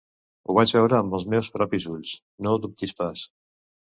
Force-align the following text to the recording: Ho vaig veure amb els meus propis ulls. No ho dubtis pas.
Ho 0.45 0.53
vaig 0.59 0.71
veure 0.77 0.95
amb 0.99 1.17
els 1.17 1.25
meus 1.33 1.49
propis 1.57 1.85
ulls. 1.91 2.15
No 2.45 2.53
ho 2.55 2.61
dubtis 2.63 2.95
pas. 3.03 3.23